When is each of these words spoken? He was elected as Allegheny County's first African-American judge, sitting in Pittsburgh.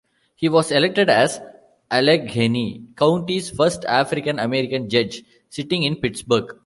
He 0.35 0.49
was 0.49 0.71
elected 0.71 1.11
as 1.11 1.39
Allegheny 1.91 2.87
County's 2.95 3.51
first 3.51 3.85
African-American 3.85 4.89
judge, 4.89 5.21
sitting 5.47 5.83
in 5.83 5.95
Pittsburgh. 5.97 6.57